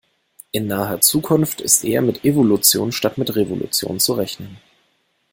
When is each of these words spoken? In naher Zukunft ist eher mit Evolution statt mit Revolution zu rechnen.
In 0.51 0.65
naher 0.65 0.99
Zukunft 1.01 1.61
ist 1.61 1.83
eher 1.85 2.01
mit 2.01 2.25
Evolution 2.25 2.91
statt 2.91 3.19
mit 3.19 3.35
Revolution 3.35 3.99
zu 3.99 4.13
rechnen. 4.13 4.57